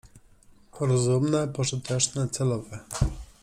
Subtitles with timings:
[0.79, 2.79] Rozumne, pożyteczne— celowe.